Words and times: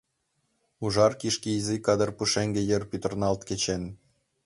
Ужар 0.83 1.13
кишке 1.21 1.49
изи 1.59 1.77
кадыр 1.85 2.09
пушеҥге 2.17 2.61
йыр 2.69 2.83
пӱтырналт 2.89 3.41
кечен. 3.49 3.83